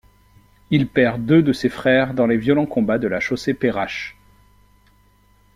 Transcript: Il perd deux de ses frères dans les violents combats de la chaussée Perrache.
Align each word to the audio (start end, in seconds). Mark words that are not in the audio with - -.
Il 0.71 0.87
perd 0.87 1.27
deux 1.27 1.43
de 1.43 1.53
ses 1.53 1.69
frères 1.69 2.15
dans 2.15 2.25
les 2.25 2.37
violents 2.37 2.65
combats 2.65 2.97
de 2.97 3.07
la 3.07 3.19
chaussée 3.19 3.53
Perrache. 3.53 4.17